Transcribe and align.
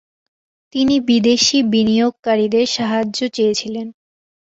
তিনি 0.75 0.95
বিদেশী 1.07 1.57
বিনিয়োগকারীদের 1.71 2.65
সাহায্য 2.67 3.19
চেয়েছিলেন। 3.33 3.87